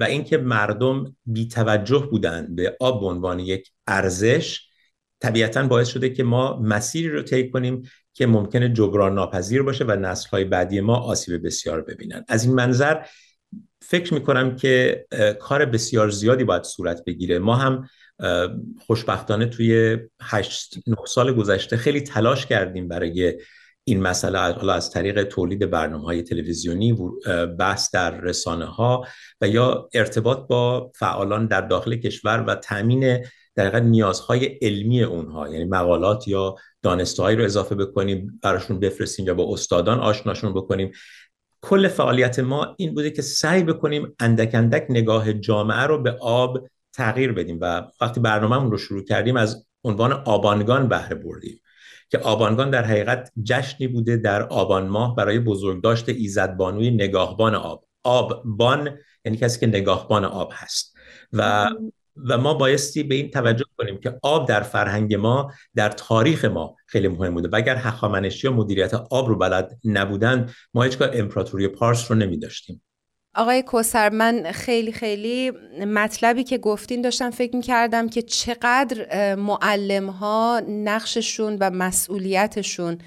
و 0.00 0.04
اینکه 0.08 0.38
مردم 0.38 1.16
بی 1.26 1.48
توجه 1.48 2.08
بودند 2.10 2.56
به 2.56 2.76
آب 2.80 3.00
به 3.00 3.06
عنوان 3.06 3.38
یک 3.38 3.70
ارزش 3.86 4.60
طبیعتا 5.20 5.62
باعث 5.66 5.88
شده 5.88 6.10
که 6.10 6.22
ما 6.22 6.60
مسیری 6.60 7.08
رو 7.08 7.22
طی 7.22 7.50
کنیم 7.50 7.82
که 8.14 8.26
ممکنه 8.26 8.68
جبران 8.68 9.14
ناپذیر 9.14 9.62
باشه 9.62 9.84
و 9.84 9.90
نسل‌های 9.90 10.44
بعدی 10.44 10.80
ما 10.80 10.96
آسیب 10.96 11.46
بسیار 11.46 11.82
ببینن. 11.82 12.24
از 12.28 12.44
این 12.44 12.54
منظر 12.54 13.02
فکر 13.82 14.14
می‌کنم 14.14 14.56
که 14.56 15.04
کار 15.40 15.64
بسیار 15.64 16.10
زیادی 16.10 16.44
باید 16.44 16.64
صورت 16.64 17.04
بگیره. 17.04 17.38
ما 17.38 17.56
هم 17.56 17.88
خوشبختانه 18.86 19.46
توی 19.46 19.98
8 20.20 20.74
9 20.86 20.96
سال 21.06 21.34
گذشته 21.34 21.76
خیلی 21.76 22.00
تلاش 22.00 22.46
کردیم 22.46 22.88
برای 22.88 23.40
این 23.84 24.02
مسئله 24.02 24.38
حالا 24.38 24.72
از 24.72 24.90
طریق 24.90 25.24
تولید 25.24 25.70
برنامه 25.70 26.04
های 26.04 26.22
تلویزیونی 26.22 26.98
بحث 27.58 27.94
در 27.94 28.20
رسانه 28.20 28.64
ها 28.64 29.06
و 29.40 29.48
یا 29.48 29.88
ارتباط 29.94 30.38
با 30.48 30.92
فعالان 30.94 31.46
در 31.46 31.60
داخل 31.60 31.96
کشور 31.96 32.44
و 32.48 32.54
تامین 32.54 33.24
در 33.54 33.80
نیازهای 33.80 34.44
علمی 34.44 35.02
اونها 35.02 35.48
یعنی 35.48 35.64
مقالات 35.64 36.28
یا 36.28 36.54
دانستهایی 36.82 37.36
رو 37.36 37.44
اضافه 37.44 37.74
بکنیم 37.74 38.40
براشون 38.42 38.80
بفرستیم 38.80 39.26
یا 39.26 39.34
با 39.34 39.52
استادان 39.52 40.00
آشناشون 40.00 40.54
بکنیم. 40.54 40.92
کل 41.62 41.88
فعالیت 41.88 42.38
ما 42.38 42.74
این 42.78 42.94
بوده 42.94 43.10
که 43.10 43.22
سعی 43.22 43.62
بکنیم 43.62 44.14
اندک 44.20 44.50
اندک 44.54 44.86
نگاه 44.88 45.32
جامعه 45.32 45.82
رو 45.82 46.02
به 46.02 46.10
آب 46.20 46.68
تغییر 46.92 47.32
بدیم 47.32 47.58
و 47.60 47.82
وقتی 48.00 48.20
برنامهمون 48.20 48.70
رو 48.70 48.78
شروع 48.78 49.04
کردیم 49.04 49.36
از 49.36 49.66
عنوان 49.84 50.12
آبانگان 50.12 50.88
بهره 50.88 51.14
بردیم 51.14 51.60
که 52.10 52.18
آبانگان 52.18 52.70
در 52.70 52.84
حقیقت 52.84 53.32
جشنی 53.42 53.88
بوده 53.88 54.16
در 54.16 54.42
آبان 54.42 54.88
ماه 54.88 55.16
برای 55.16 55.38
بزرگداشت 55.38 56.08
ایزدبانوی 56.08 56.90
نگاهبان 56.90 57.54
آب. 57.54 57.84
آببان 58.04 58.98
یعنی 59.24 59.38
کسی 59.38 59.60
که 59.60 59.66
نگاهبان 59.66 60.24
آب 60.24 60.52
هست. 60.54 60.96
و 61.32 61.70
و 62.16 62.38
ما 62.38 62.54
بایستی 62.54 63.02
به 63.02 63.14
این 63.14 63.30
توجه 63.30 63.64
کنیم 63.78 64.00
که 64.00 64.18
آب 64.22 64.48
در 64.48 64.60
فرهنگ 64.60 65.14
ما 65.14 65.52
در 65.74 65.88
تاریخ 65.88 66.44
ما 66.44 66.76
خیلی 66.86 67.08
مهم 67.08 67.34
بوده. 67.34 67.48
و 67.48 67.56
اگر 67.56 67.76
هخامنشی 67.76 68.46
یا 68.46 68.52
مدیریت 68.52 68.94
آب 68.94 69.28
رو 69.28 69.36
بلد 69.36 69.78
نبودن 69.84 70.50
ما 70.74 70.82
هیچگاه 70.82 71.08
امپراتوری 71.12 71.68
پارس 71.68 72.10
رو 72.10 72.16
نمی 72.16 72.38
داشتیم. 72.38 72.82
آقای 73.34 73.62
کوسر 73.62 74.08
من 74.08 74.52
خیلی 74.52 74.92
خیلی 74.92 75.50
مطلبی 75.86 76.44
که 76.44 76.58
گفتین 76.58 77.02
داشتم 77.02 77.30
فکر 77.30 77.56
می 77.56 77.62
کردم 77.62 78.08
که 78.08 78.22
چقدر 78.22 79.34
معلم 79.34 80.10
ها 80.10 80.62
نقششون 80.68 81.56
و 81.60 81.70
مسئولیتشون 81.70 82.98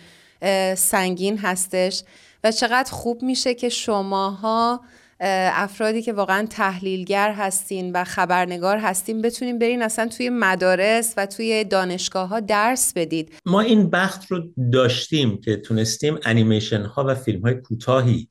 سنگین 0.75 1.37
هستش 1.37 2.03
و 2.43 2.51
چقدر 2.51 2.91
خوب 2.91 3.23
میشه 3.23 3.53
که 3.53 3.69
شماها 3.69 4.81
افرادی 5.19 6.01
که 6.01 6.13
واقعا 6.13 6.47
تحلیلگر 6.49 7.31
هستین 7.31 7.91
و 7.91 8.03
خبرنگار 8.03 8.77
هستین 8.77 9.21
بتونین 9.21 9.59
برین 9.59 9.81
اصلا 9.81 10.07
توی 10.07 10.29
مدارس 10.29 11.13
و 11.17 11.25
توی 11.25 11.63
دانشگاه 11.63 12.29
ها 12.29 12.39
درس 12.39 12.93
بدید. 12.95 13.33
ما 13.45 13.61
این 13.61 13.89
بخت 13.89 14.31
رو 14.31 14.43
داشتیم 14.71 15.41
که 15.41 15.57
تونستیم 15.57 16.19
انیمیشن 16.23 16.81
ها 16.81 17.05
و 17.07 17.15
فیلم 17.15 17.41
های 17.41 17.53
کوتاهی 17.53 18.29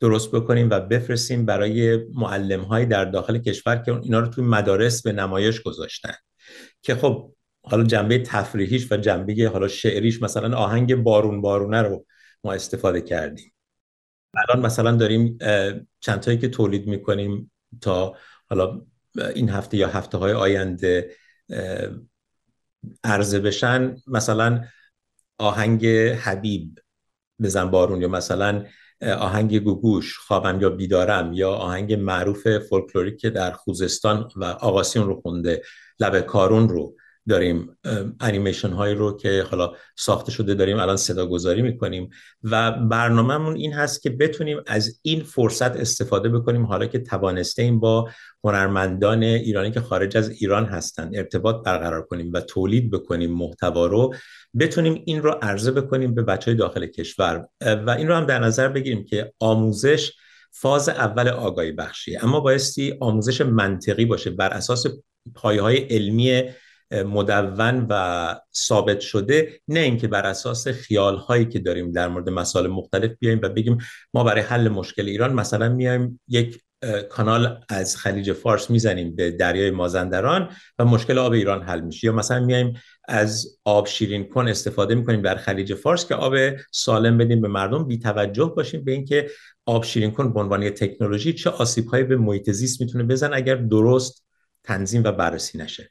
درست 0.00 0.30
بکنیم 0.32 0.70
و 0.70 0.80
بفرستیم 0.80 1.46
برای 1.46 1.98
معلم 2.14 2.60
های 2.60 2.86
در 2.86 3.04
داخل 3.04 3.38
کشور 3.38 3.76
که 3.76 3.92
اینا 4.02 4.20
رو 4.20 4.26
توی 4.26 4.44
مدارس 4.44 5.02
به 5.02 5.12
نمایش 5.12 5.62
گذاشتن. 5.62 6.14
که 6.82 6.94
خب 6.94 7.32
حالا 7.62 7.84
جنبه 7.84 8.18
تفریحیش 8.18 8.92
و 8.92 8.96
جنبه 8.96 9.50
حالا 9.52 9.68
شعریش 9.68 10.22
مثلا 10.22 10.56
آهنگ 10.56 10.96
بارون 10.96 11.40
بارونه 11.40 11.82
رو 11.82 12.06
ما 12.44 12.52
استفاده 12.52 13.00
کردیم. 13.00 13.52
الان 14.34 14.66
مثلا 14.66 14.92
داریم 14.92 15.38
چندتایی 16.00 16.38
که 16.38 16.48
تولید 16.48 16.86
می‌کنیم 16.86 17.52
تا 17.80 18.16
حالا 18.50 18.82
این 19.34 19.48
هفته 19.48 19.76
یا 19.76 19.88
هفته 19.88 20.18
های 20.18 20.32
آینده 20.32 21.10
عرضه 23.04 23.40
بشن. 23.40 23.96
مثلا 24.06 24.64
آهنگ 25.38 25.86
حبیب 25.86 26.78
بزن 27.42 27.70
بارون 27.70 28.02
یا 28.02 28.08
مثلا 28.08 28.64
آهنگ 29.02 29.58
گوگوش 29.58 30.18
خوابم 30.18 30.60
یا 30.60 30.70
بیدارم 30.70 31.32
یا 31.32 31.52
آهنگ 31.52 31.94
معروف 31.94 32.58
فولکلوریک 32.58 33.20
که 33.20 33.30
در 33.30 33.52
خوزستان 33.52 34.28
و 34.36 34.44
آقاسیون 34.44 35.06
رو 35.06 35.20
خونده 35.20 35.62
لب 36.00 36.20
کارون 36.20 36.68
رو. 36.68 36.96
داریم 37.28 37.78
انیمیشن 38.20 38.70
هایی 38.70 38.94
رو 38.94 39.16
که 39.16 39.44
حالا 39.50 39.72
ساخته 39.96 40.32
شده 40.32 40.54
داریم 40.54 40.78
الان 40.78 40.96
صدا 40.96 41.26
گذاری 41.26 41.62
می‌کنیم 41.62 42.10
و 42.42 42.72
برنامهمون 42.72 43.56
این 43.56 43.72
هست 43.72 44.02
که 44.02 44.10
بتونیم 44.10 44.60
از 44.66 45.00
این 45.02 45.22
فرصت 45.22 45.76
استفاده 45.76 46.28
بکنیم. 46.28 46.66
حالا 46.66 46.86
که 46.86 46.98
توانسته 46.98 47.62
این 47.62 47.80
با 47.80 48.10
هنرمندان 48.44 49.22
ایرانی 49.22 49.70
که 49.70 49.80
خارج 49.80 50.16
از 50.16 50.30
ایران 50.30 50.64
هستن 50.64 51.10
ارتباط 51.14 51.64
برقرار 51.64 52.02
کنیم 52.02 52.32
و 52.32 52.40
تولید 52.40 52.90
بکنیم 52.90 53.32
محتوا 53.32 53.86
رو 53.86 54.14
بتونیم 54.58 55.02
این 55.06 55.22
رو 55.22 55.30
عرضه 55.30 55.70
بکنیم 55.70 56.14
به 56.14 56.22
بچه 56.22 56.50
های 56.50 56.58
داخل 56.58 56.86
کشور. 56.86 57.46
و 57.86 57.90
این 57.90 58.08
رو 58.08 58.14
هم 58.14 58.26
در 58.26 58.38
نظر 58.38 58.68
بگیریم 58.68 59.04
که 59.04 59.32
آموزش 59.40 60.12
فاز 60.52 60.88
اول 60.88 61.28
آگاهی 61.28 61.72
بخشی 61.72 62.16
اما 62.16 62.40
بایستی 62.40 62.94
آموزش 63.00 63.40
منطقی 63.40 64.04
باشه 64.04 64.30
بر 64.30 64.48
اساس 64.48 64.86
پایه 65.34 65.62
های 65.62 65.76
علمی 65.76 66.42
مدون 66.90 67.86
و 67.90 68.34
ثابت 68.54 69.00
شده 69.00 69.60
نه 69.68 69.80
اینکه 69.80 70.08
بر 70.08 70.26
اساس 70.26 70.68
خیال 70.68 71.16
هایی 71.16 71.46
که 71.46 71.58
داریم 71.58 71.92
در 71.92 72.08
مورد 72.08 72.30
مسائل 72.30 72.66
مختلف 72.66 73.10
بیایم 73.18 73.40
و 73.42 73.48
بگیم 73.48 73.78
ما 74.14 74.24
برای 74.24 74.42
حل 74.42 74.68
مشکل 74.68 75.08
ایران 75.08 75.32
مثلا 75.32 75.68
میایم 75.68 76.20
یک 76.28 76.60
کانال 77.10 77.60
از 77.68 77.96
خلیج 77.96 78.32
فارس 78.32 78.70
می‌زنیم 78.70 79.16
به 79.16 79.30
دریای 79.30 79.70
مازندران 79.70 80.48
و 80.78 80.84
مشکل 80.84 81.18
آب 81.18 81.32
ایران 81.32 81.62
حل 81.62 81.80
میشه. 81.80 82.06
یا 82.06 82.12
مثلا 82.12 82.40
میایم 82.40 82.74
از 83.08 83.58
آب 83.64 83.86
شیرین 83.86 84.28
کن 84.28 84.48
استفاده 84.48 84.94
می‌کنیم 84.94 85.22
در 85.22 85.34
خلیج 85.34 85.74
فارس 85.74 86.08
که 86.08 86.14
آب 86.14 86.34
سالم 86.72 87.18
بدیم 87.18 87.40
به 87.40 87.48
مردم. 87.48 87.84
بی 87.84 87.98
توجه 87.98 88.52
باشیم 88.56 88.84
به 88.84 88.92
اینکه 88.92 89.30
آب 89.66 89.84
شیرین 89.84 90.10
کن 90.10 90.32
به 90.32 90.40
عنوان 90.40 90.70
تکنولوژی 90.70 91.32
چه 91.32 91.50
آسیب 91.50 91.86
هایی 91.86 92.04
به 92.04 92.16
محیط 92.16 92.50
زیست 92.50 92.80
می‌تونه 92.80 93.04
بزن 93.04 93.34
اگر 93.34 93.54
درست 93.54 94.24
تنظیم 94.64 95.02
و 95.04 95.12
بررسی 95.12 95.58
نشه. 95.58 95.90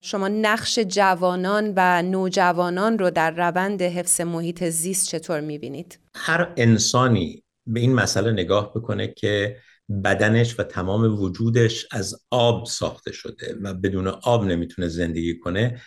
شما 0.00 0.28
نقش 0.28 0.78
جوانان 0.78 1.72
و 1.76 2.02
نوجوانان 2.02 2.98
رو 2.98 3.10
در 3.10 3.30
روند 3.30 3.82
حفظ 3.82 4.20
محیط 4.20 4.64
زیست 4.64 5.08
چطور 5.08 5.40
می‌بینید؟ 5.40 5.98
هر 6.14 6.52
انسانی 6.56 7.42
به 7.66 7.80
این 7.80 7.94
مسئله 7.94 8.32
نگاه 8.32 8.70
بکنه 8.74 9.08
که 9.08 9.56
بدنش 10.04 10.60
و 10.60 10.62
تمام 10.62 11.22
وجودش 11.22 11.86
از 11.90 12.22
آب 12.30 12.66
ساخته 12.66 13.12
شده 13.12 13.56
و 13.62 13.74
بدون 13.74 14.06
آب 14.06 14.44
نمی‌تونه 14.44 14.88
زندگی 14.88 15.38
کنه 15.38 15.80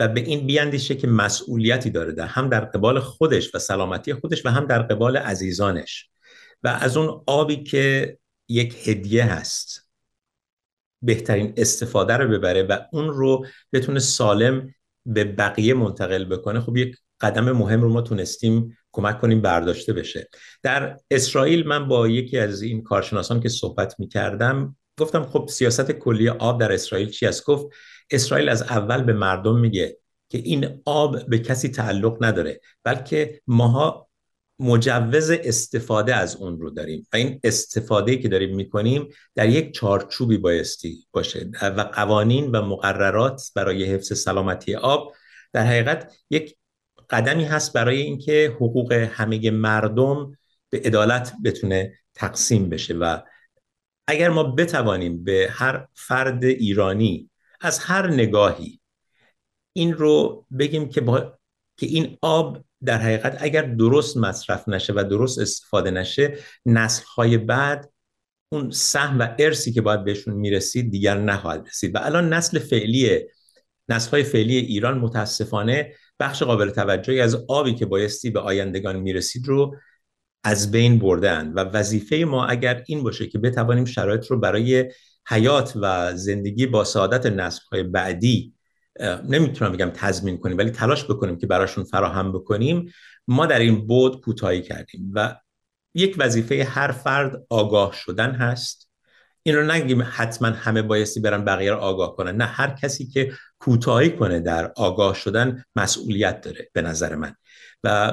و 0.00 0.08
به 0.08 0.20
این 0.20 0.46
بیاندیشه 0.46 0.94
که 0.94 1.06
مسئولیتی 1.06 1.90
داره 1.90 2.12
در 2.12 2.26
هم 2.26 2.48
در 2.48 2.60
قبال 2.60 3.00
خودش 3.00 3.54
و 3.54 3.58
سلامتی 3.58 4.14
خودش 4.14 4.46
و 4.46 4.48
هم 4.48 4.66
در 4.66 4.82
قبال 4.82 5.16
عزیزانش 5.16 6.10
و 6.62 6.68
از 6.68 6.96
اون 6.96 7.22
آبی 7.26 7.62
که 7.62 8.18
یک 8.48 8.88
هدیه 8.88 9.24
هست 9.24 9.87
بهترین 11.02 11.52
استفاده 11.56 12.16
رو 12.16 12.28
ببره 12.28 12.62
و 12.62 12.78
اون 12.92 13.08
رو 13.08 13.46
بتونه 13.72 14.00
سالم 14.00 14.74
به 15.06 15.24
بقیه 15.24 15.74
منتقل 15.74 16.24
بکنه 16.24 16.60
خب 16.60 16.76
یک 16.76 16.96
قدم 17.20 17.52
مهم 17.52 17.82
رو 17.82 17.92
ما 17.92 18.00
تونستیم 18.00 18.76
کمک 18.92 19.20
کنیم 19.20 19.40
برداشته 19.42 19.92
بشه. 19.92 20.28
در 20.62 20.96
اسرائیل 21.10 21.66
من 21.66 21.88
با 21.88 22.08
یکی 22.08 22.38
از 22.38 22.62
این 22.62 22.82
کارشناسان 22.82 23.40
که 23.40 23.48
صحبت 23.48 23.94
می 24.00 24.08
کردم 24.08 24.76
گفتم 24.98 25.22
خب 25.22 25.48
سیاست 25.48 25.92
کلی 25.92 26.28
آب 26.28 26.60
در 26.60 26.72
اسرائیل 26.72 27.10
چی 27.10 27.26
است؟ 27.26 27.44
گفت 27.44 27.66
اسرائیل 28.10 28.48
از 28.48 28.62
اول 28.62 29.02
به 29.02 29.12
مردم 29.12 29.58
میگه 29.58 29.98
که 30.28 30.38
این 30.38 30.82
آب 30.84 31.26
به 31.26 31.38
کسی 31.38 31.68
تعلق 31.68 32.24
نداره 32.24 32.60
بلکه 32.84 33.40
ماها 33.46 34.07
مجوز 34.58 35.30
استفاده 35.30 36.14
از 36.14 36.36
اون 36.36 36.60
رو 36.60 36.70
داریم. 36.70 37.06
و 37.12 37.16
این 37.16 37.40
استفاده 37.44 38.16
که 38.16 38.28
داریم 38.28 38.56
می‌کنیم 38.56 39.08
در 39.34 39.48
یک 39.48 39.74
چارچوبی 39.74 40.38
بایستی 40.38 41.06
باشه 41.12 41.50
و 41.62 41.80
قوانین 41.80 42.50
و 42.50 42.62
مقررات 42.62 43.50
برای 43.54 43.84
حفظ 43.84 44.20
سلامتی 44.20 44.74
آب 44.74 45.14
در 45.52 45.66
حقیقت 45.66 46.12
یک 46.30 46.56
قدمی 47.10 47.44
هست 47.44 47.72
برای 47.72 48.00
اینکه 48.00 48.56
حقوق 48.56 48.92
همه 48.92 49.50
مردم 49.50 50.32
به 50.70 50.80
عدالت 50.84 51.32
بتونه 51.44 51.94
تقسیم 52.14 52.68
بشه. 52.68 52.94
و 52.94 53.18
اگر 54.06 54.28
ما 54.28 54.42
بتوانیم 54.42 55.24
به 55.24 55.48
هر 55.50 55.86
فرد 55.94 56.44
ایرانی 56.44 57.30
از 57.60 57.78
هر 57.78 58.06
نگاهی 58.06 58.80
این 59.72 59.92
رو 59.92 60.46
بگیم 60.58 60.88
که 60.88 61.00
با 61.00 61.38
که 61.76 61.86
این 61.86 62.18
آب 62.22 62.64
در 62.84 62.98
حقیقت 62.98 63.36
اگر 63.40 63.62
درست 63.62 64.16
مصرف 64.16 64.68
نشه 64.68 64.92
و 64.96 65.04
درست 65.10 65.38
استفاده 65.38 65.90
نشه 65.90 66.38
های 67.16 67.38
بعد 67.38 67.92
اون 68.52 68.70
سهم 68.70 69.18
و 69.18 69.28
ارسی 69.38 69.72
که 69.72 69.80
باید 69.80 70.04
بهشون 70.04 70.34
می‌رسید 70.34 70.90
دیگر 70.90 71.18
نخواهد 71.18 71.66
رسید. 71.66 71.94
و 71.94 71.98
الان 72.02 72.32
نسل 72.32 72.58
فعلی 72.58 73.20
نسل 73.88 74.10
های 74.10 74.22
فعلی 74.22 74.56
ایران 74.56 74.98
متاسفانه 74.98 75.92
بخش 76.20 76.42
قابل 76.42 76.70
توجهی 76.70 77.20
از 77.20 77.44
آبی 77.48 77.74
که 77.74 77.86
بایستی 77.86 78.30
به 78.30 78.40
آیندگان 78.40 78.96
می‌رسید 78.96 79.48
رو 79.48 79.76
از 80.44 80.70
بین 80.70 80.98
بردن 80.98 81.52
و 81.52 81.60
وظیفه 81.60 82.16
ما 82.16 82.46
اگر 82.46 82.82
این 82.86 83.02
باشه 83.02 83.26
که 83.26 83.38
بتوانیم 83.38 83.84
شرایط 83.84 84.26
رو 84.26 84.40
برای 84.40 84.92
حیات 85.28 85.72
و 85.76 86.16
زندگی 86.16 86.66
با 86.66 86.84
سعادت 86.84 87.26
نسل 87.26 87.60
های 87.72 87.82
بعدی 87.82 88.54
نمی‌تونم 89.28 89.72
بگم 89.72 89.90
تضمین 89.94 90.38
کنیم 90.38 90.58
ولی 90.58 90.70
تلاش 90.70 91.04
بکنیم 91.04 91.38
که 91.38 91.46
براشون 91.46 91.84
فراهم 91.84 92.32
بکنیم. 92.32 92.92
ما 93.28 93.46
در 93.46 93.58
این 93.58 93.86
بود 93.86 94.20
کوتاهی 94.20 94.62
کردیم 94.62 95.12
و 95.14 95.36
یک 95.94 96.16
وظیفه 96.18 96.64
هر 96.64 96.92
فرد 96.92 97.46
آگاه 97.50 97.92
شدن 97.92 98.30
هست. 98.30 98.90
این 99.42 99.56
رو 99.56 99.70
نگیم 99.70 100.02
حتما 100.10 100.48
همه 100.48 100.82
بایستی 100.82 101.20
برن 101.20 101.44
بقیه 101.44 101.70
رو 101.70 101.76
آگاه 101.76 102.16
کنن. 102.16 102.36
نه 102.36 102.44
هر 102.44 102.70
کسی 102.70 103.06
که 103.06 103.32
کوتاهی 103.58 104.10
کنه 104.10 104.40
در 104.40 104.72
آگاه 104.76 105.14
شدن 105.14 105.64
مسئولیت 105.76 106.40
داره 106.40 106.70
به 106.72 106.82
نظر 106.82 107.14
من. 107.14 107.34
و 107.84 108.12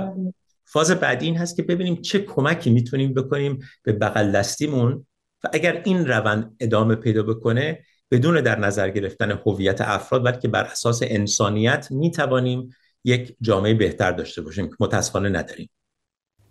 فاز 0.65 0.91
بعدی 0.91 1.25
این 1.25 1.37
هست 1.37 1.55
که 1.55 1.63
ببینیم 1.63 2.01
چه 2.01 2.19
کمکی 2.19 2.69
می‌تونیم 2.69 3.13
بکنیم 3.13 3.59
به 3.83 3.93
بغل 3.93 4.31
دستیمون. 4.31 5.05
و 5.43 5.47
اگر 5.53 5.81
این 5.85 6.07
روند 6.07 6.55
ادامه 6.59 6.95
پیدا 6.95 7.23
بکنه 7.23 7.83
بدون 8.11 8.41
در 8.41 8.59
نظر 8.59 8.89
گرفتن 8.89 9.31
هویت 9.45 9.81
افراد 9.81 10.25
بلکه 10.25 10.47
بر 10.47 10.63
اساس 10.63 10.99
انسانیت 11.03 11.87
می 11.91 12.11
توانیم 12.11 12.69
یک 13.03 13.35
جامعه 13.41 13.73
بهتر 13.73 14.11
داشته 14.11 14.41
باشیم 14.41 14.67
که 14.67 14.75
متاسفانه 14.79 15.29
نداریم. 15.29 15.69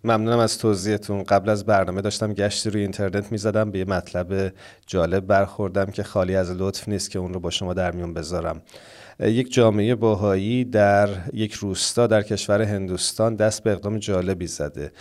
ممنونم 0.05 0.39
از 0.39 0.59
توضیحتون. 0.59 1.23
قبل 1.23 1.49
از 1.49 1.67
برنامه 1.67 2.01
داشتم 2.01 2.33
گشتی 2.33 2.71
روی 2.71 2.83
اینترنت 2.83 3.33
می‌زدم 3.33 3.71
به 3.71 3.79
یه 3.79 3.85
مطلب 3.85 4.53
جالب 4.87 5.27
برخوردم 5.27 5.85
که 5.85 6.03
خالی 6.03 6.37
از 6.37 6.51
لطف 6.51 6.89
نیست 6.89 7.11
که 7.11 7.19
اون 7.19 7.35
رو 7.35 7.41
با 7.41 7.51
شما 7.51 7.75
در 7.75 7.93
میون 7.93 8.15
بذارم. 8.15 8.63
یک 9.21 9.53
جامعه 9.53 9.95
باهایی 9.95 10.65
در 10.65 11.09
یک 11.33 11.53
روستا 11.53 12.07
در 12.07 12.23
کشور 12.23 12.63
هندوستان 12.63 13.37
دست 13.37 13.63
به 13.63 13.73
اقدام 13.73 13.99
جالبی 13.99 14.47
زده. 14.47 14.93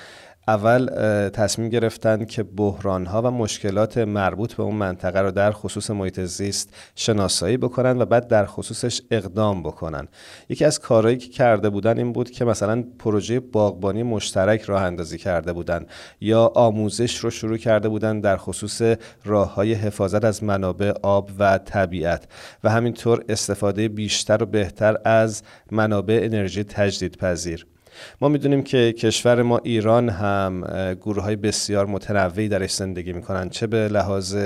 اول 0.47 0.89
تصمیم 1.29 1.69
گرفتن 1.69 2.25
که 2.25 2.43
بحرانها 2.43 3.21
و 3.21 3.31
مشکلات 3.31 3.97
مربوط 3.97 4.53
به 4.53 4.63
اون 4.63 4.75
منطقه 4.75 5.19
رو 5.19 5.32
در 5.32 5.51
خصوص 5.51 5.91
محیط 5.91 6.19
زیست 6.19 6.69
شناسایی 6.95 7.58
بکنن 7.58 8.01
و 8.01 8.06
بعد 8.06 8.27
در 8.27 8.45
خصوصش 8.45 9.01
اقدام 9.12 9.63
بکنن. 9.63 10.08
یکی 10.49 10.65
از 10.65 10.79
کارهایی 10.79 11.17
که 11.17 11.29
کرده 11.29 11.69
بودن 11.69 11.97
این 11.97 12.13
بود 12.13 12.32
که 12.32 12.45
مثلا 12.45 12.84
پروژه 12.99 13.39
باغبانی 13.39 14.03
مشترک 14.03 14.62
راه 14.62 14.82
اندازی 14.82 15.17
کرده 15.17 15.53
بودن 15.53 15.86
یا 16.21 16.51
آموزش 16.56 17.17
رو 17.17 17.29
شروع 17.29 17.58
کرده 17.58 17.89
بودن 17.89 18.19
در 18.19 18.38
خصوص 18.38 18.82
راه 19.25 19.53
های 19.53 19.73
حفاظت 19.73 20.25
از 20.25 20.43
منابع 20.43 20.93
آب 21.03 21.29
و 21.39 21.58
طبیعت 21.58 22.27
و 22.63 22.69
همینطور 22.69 23.25
استفاده 23.29 23.88
بیشتر 23.88 24.43
و 24.43 24.45
بهتر 24.45 24.97
از 25.06 25.43
منابع 25.71 26.19
انرژی 26.23 26.63
تجدیدپذیر. 26.63 27.72
ما 28.21 28.29
می‌دونیم 28.29 28.63
که 28.63 28.93
کشور 28.93 29.41
ما 29.41 29.58
ایران 29.63 30.10
هم 30.10 30.62
گروه 31.01 31.23
های 31.23 31.36
بسیار 31.36 31.86
متنوعی 31.86 32.47
درش 32.47 32.73
زندگی 32.73 33.13
می‌کنن 33.13 33.49
چه 33.49 33.67
به 33.67 33.88
لحاظ 33.88 34.38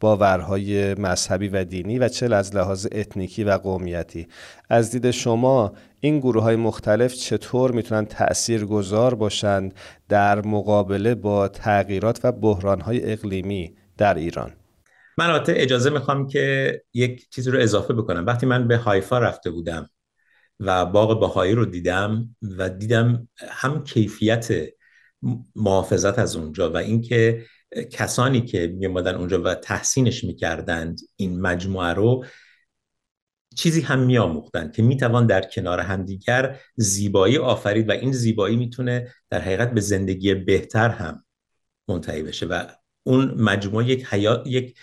باورهای 0.00 0.94
مذهبی 0.94 1.48
و 1.48 1.64
دینی 1.64 1.98
و 1.98 2.08
چه 2.08 2.34
از 2.34 2.56
لحاظ 2.56 2.86
اتنیکی 2.92 3.44
و 3.44 3.50
قومیتی. 3.50 4.26
از 4.70 4.90
دید 4.90 5.10
شما 5.10 5.72
این 6.00 6.18
گروه 6.18 6.42
های 6.42 6.56
مختلف 6.56 7.14
چطور 7.14 7.72
می‌تونن 7.72 8.04
تأثیر 8.04 8.64
گذار 8.64 9.14
باشند 9.14 9.74
در 10.08 10.46
مقابله 10.46 11.14
با 11.14 11.48
تغییرات 11.48 12.20
و 12.24 12.32
بحران 12.32 12.80
های 12.80 13.12
اقلیمی 13.12 13.74
در 13.98 14.14
ایران؟ 14.14 14.50
من 15.18 15.42
اجازه 15.48 15.90
می‌خوام 15.90 16.26
که 16.26 16.80
یک 16.94 17.30
چیزی 17.30 17.50
رو 17.50 17.60
اضافه 17.60 17.94
بکنم. 17.94 18.26
وقتی 18.26 18.46
من 18.46 18.68
به 18.68 18.76
هایفا 18.76 19.18
رفته 19.18 19.50
بودم 19.50 19.90
و 20.60 20.86
باغ 20.86 21.20
بهایی 21.20 21.52
رو 21.52 21.64
دیدم 21.64 22.36
و 22.42 22.68
دیدم 22.68 23.28
هم 23.48 23.84
کیفیت 23.84 24.48
محافظت 25.56 26.18
از 26.18 26.36
اونجا 26.36 26.70
و 26.70 26.76
اینکه 26.76 27.44
کسانی 27.90 28.40
که 28.40 28.66
میامدن 28.66 29.14
اونجا 29.14 29.42
و 29.42 29.54
تحسینش 29.54 30.24
می‌کردند 30.24 31.00
این 31.16 31.40
مجموعه 31.40 31.92
رو 31.92 32.24
چیزی 33.56 33.80
هم 33.80 33.98
میآموختند 33.98 34.72
که 34.72 34.82
می‌توان 34.82 35.26
در 35.26 35.42
کنار 35.42 35.80
همدیگر 35.80 36.60
زیبایی 36.76 37.38
آفرید 37.38 37.88
و 37.88 37.92
این 37.92 38.12
زیبایی 38.12 38.56
می‌تونه 38.56 39.14
در 39.30 39.40
حقیقت 39.40 39.72
به 39.72 39.80
زندگی 39.80 40.34
بهتر 40.34 40.88
هم 40.88 41.24
منتهی 41.88 42.22
بشه 42.22 42.46
و 42.46 42.66
اون 43.02 43.34
مجموعه 43.42 43.86
یک 43.86 44.06
حیات 44.06 44.46
یک 44.46 44.78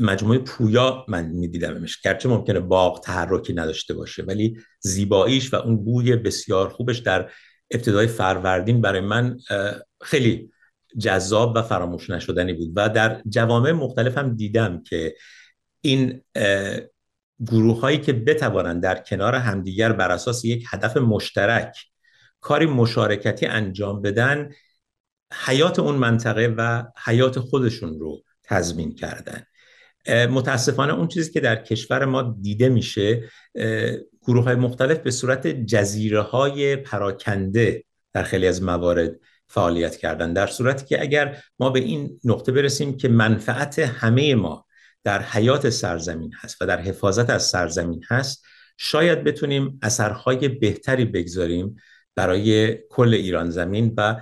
مجموعه 0.00 0.38
پویا 0.38 1.04
من 1.08 1.26
میدیدمش. 1.26 2.00
گرچه 2.00 2.28
ممکنه 2.28 2.60
باغ 2.60 3.00
تحرکی 3.00 3.52
نداشته 3.52 3.94
باشه 3.94 4.22
ولی 4.22 4.56
زیباییش 4.80 5.54
و 5.54 5.56
اون 5.56 5.84
بوی 5.84 6.16
بسیار 6.16 6.68
خوبش 6.68 6.98
در 6.98 7.30
ابتدای 7.70 8.06
فروردین 8.06 8.80
برای 8.80 9.00
من 9.00 9.38
خیلی 10.02 10.50
جذاب 10.98 11.52
و 11.56 11.62
فراموش 11.62 12.10
نشدنی 12.10 12.52
بود. 12.52 12.72
و 12.76 12.88
در 12.88 13.22
جوامع 13.28 13.72
مختلف 13.72 14.18
هم 14.18 14.36
دیدم 14.36 14.82
که 14.82 15.14
این 15.80 16.22
گروه 17.46 17.80
هایی 17.80 17.98
که 17.98 18.12
بتوانند 18.12 18.82
در 18.82 18.98
کنار 18.98 19.34
همدیگر 19.34 19.92
بر 19.92 20.10
اساس 20.10 20.44
یک 20.44 20.64
هدف 20.70 20.96
مشترک 20.96 21.76
کاری 22.40 22.66
مشارکتی 22.66 23.46
انجام 23.46 24.02
بدن 24.02 24.50
حیات 25.46 25.78
اون 25.78 25.94
منطقه 25.94 26.54
و 26.58 26.84
حیات 27.04 27.38
خودشون 27.38 27.98
رو 28.00 28.22
تضمین 28.42 28.94
کردن. 28.94 29.44
متاسفانه 30.08 30.94
اون 30.94 31.08
چیزی 31.08 31.32
که 31.32 31.40
در 31.40 31.56
کشور 31.56 32.04
ما 32.04 32.36
دیده 32.40 32.68
میشه 32.68 33.30
گروه 34.22 34.44
های 34.44 34.54
مختلف 34.54 34.98
به 34.98 35.10
صورت 35.10 35.46
جزیره 35.46 36.20
های 36.20 36.76
پراکنده 36.76 37.84
در 38.12 38.22
خیلی 38.22 38.46
از 38.46 38.62
موارد 38.62 39.12
فعالیت 39.48 39.96
کردن. 39.96 40.32
در 40.32 40.46
صورتی 40.46 40.86
که 40.86 41.02
اگر 41.02 41.42
ما 41.58 41.70
به 41.70 41.80
این 41.80 42.20
نقطه 42.24 42.52
برسیم 42.52 42.96
که 42.96 43.08
منفعت 43.08 43.78
همه 43.78 44.34
ما 44.34 44.66
در 45.04 45.22
حیات 45.22 45.70
سرزمین 45.70 46.32
هست 46.40 46.62
و 46.62 46.66
در 46.66 46.80
حفاظت 46.80 47.30
از 47.30 47.42
سرزمین 47.42 48.04
هست 48.08 48.44
شاید 48.76 49.24
بتونیم 49.24 49.78
اثرهای 49.82 50.48
بهتری 50.48 51.04
بگذاریم 51.04 51.76
برای 52.14 52.78
کل 52.90 53.14
ایران 53.14 53.50
زمین 53.50 53.94
و 53.96 54.20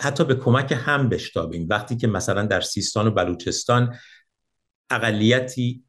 حتی 0.00 0.24
به 0.24 0.34
کمک 0.34 0.74
هم 0.76 1.08
بشتابیم. 1.08 1.66
وقتی 1.70 1.96
که 1.96 2.06
مثلا 2.06 2.42
در 2.42 2.60
سیستان 2.60 3.06
و 3.06 3.10
بلوچستان 3.10 3.96
اقلیتی 4.90 5.84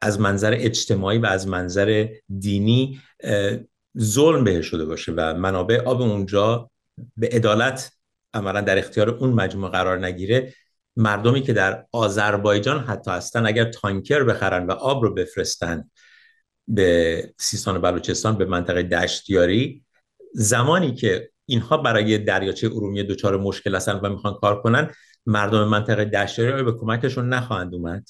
از 0.00 0.20
منظر 0.20 0.54
اجتماعی 0.56 1.18
و 1.18 1.26
از 1.26 1.48
منظر 1.48 2.08
دینی 2.38 3.00
ظلم 3.98 4.44
بهش 4.44 4.66
شده 4.66 4.84
باشه 4.84 5.12
و 5.16 5.34
منابع 5.34 5.82
آب 5.82 6.02
اونجا 6.02 6.70
به 7.16 7.28
عدالت 7.28 7.92
عملا 8.34 8.60
در 8.60 8.78
اختیار 8.78 9.10
اون 9.10 9.32
مجموعه 9.32 9.72
قرار 9.72 10.06
نگیره. 10.06 10.54
مردمی 10.96 11.42
که 11.42 11.52
در 11.52 11.86
آذربایجان 11.92 12.80
حتی 12.80 13.10
هستن 13.10 13.46
اگر 13.46 13.64
تانکر 13.64 14.24
بخرن 14.24 14.66
و 14.66 14.72
آب 14.72 15.02
رو 15.02 15.14
بفرستن 15.14 15.90
به 16.68 17.32
سیستان 17.38 17.76
و 17.76 17.80
بلوچستان 17.80 18.38
به 18.38 18.44
منطقه 18.44 18.82
دشتیاری 18.82 19.84
زمانی 20.34 20.94
که 20.94 21.30
اینها 21.46 21.76
برای 21.76 22.18
دریاچه 22.18 22.66
ارومیه 22.66 23.02
دچار 23.02 23.36
مشکل 23.36 23.74
هستن 23.74 23.92
و 23.92 24.08
می‌خوان 24.08 24.34
کار 24.34 24.62
کنن 24.62 24.90
مردم 25.26 25.64
منطقه 25.68 26.04
دشتیاری 26.04 26.62
به 26.62 26.72
کمکشون 26.72 27.28
نخواهند 27.28 27.74
اومد. 27.74 28.08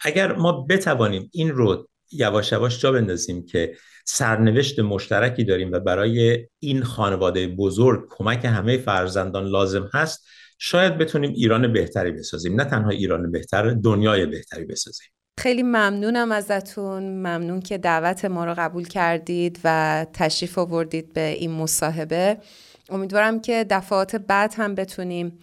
اگر 0.00 0.32
ما 0.32 0.52
بتوانیم 0.52 1.30
این 1.32 1.50
رو 1.50 1.88
یواش 2.12 2.52
یواش 2.52 2.80
جا 2.80 2.92
بندازیم 2.92 3.46
که 3.46 3.76
سرنوشت 4.04 4.78
مشترکی 4.78 5.44
داریم 5.44 5.72
و 5.72 5.80
برای 5.80 6.46
این 6.58 6.82
خانواده 6.82 7.46
بزرگ 7.46 8.06
کمک 8.10 8.44
همه 8.44 8.78
فرزندان 8.78 9.44
لازم 9.44 9.90
هست 9.94 10.26
شاید 10.58 10.98
بتونیم 10.98 11.32
ایران 11.32 11.72
بهتری 11.72 12.12
بسازیم. 12.12 12.60
نه 12.60 12.64
تنها 12.64 12.90
ایران 12.90 13.30
بهتر 13.30 13.70
دنیای 13.70 14.26
بهتری 14.26 14.64
بسازیم. 14.64 15.08
خیلی 15.38 15.62
ممنونم 15.62 16.32
ازتون. 16.32 17.02
ممنون 17.02 17.60
که 17.60 17.78
دعوت 17.78 18.24
ما 18.24 18.44
رو 18.44 18.54
قبول 18.58 18.84
کردید 18.84 19.60
و 19.64 20.06
تشریف 20.12 20.58
آوردید 20.58 21.12
به 21.12 21.28
این 21.28 21.50
مصاحبه. 21.50 22.38
امیدوارم 22.90 23.40
که 23.40 23.66
دفعات 23.70 24.16
بعد 24.16 24.54
هم 24.56 24.74
بتونیم 24.74 25.38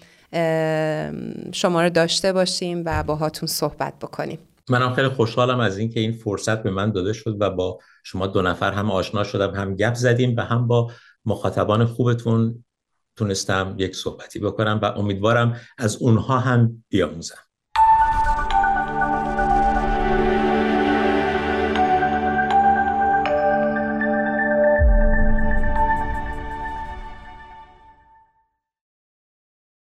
شما 1.53 1.83
رو 1.83 1.89
داشته 1.89 2.33
باشیم 2.33 2.83
و 2.85 3.03
باهاتون 3.03 3.47
صحبت 3.47 3.93
بکنیم. 3.99 4.39
منم 4.69 4.93
خیلی 4.93 5.07
خوشحالم 5.07 5.59
از 5.59 5.77
اینکه 5.77 5.99
این 5.99 6.11
فرصت 6.11 6.63
به 6.63 6.71
من 6.71 6.91
داده 6.91 7.13
شد 7.13 7.37
و 7.39 7.49
با 7.49 7.79
شما 8.03 8.27
دو 8.27 8.41
نفر 8.41 8.71
هم 8.71 8.91
آشنا 8.91 9.23
شدم 9.23 9.55
هم 9.55 9.75
گپ 9.75 9.93
زدیم 9.93 10.35
و 10.37 10.41
هم 10.41 10.67
با 10.67 10.91
مخاطبان 11.25 11.85
خوبتون 11.85 12.63
تونستم 13.15 13.75
یک 13.77 13.95
صحبتی 13.95 14.39
بکنم 14.39 14.79
و 14.81 14.85
امیدوارم 14.85 15.55
از 15.77 15.95
اونها 15.95 16.39
هم 16.39 16.83
بیاموزم. 16.89 17.50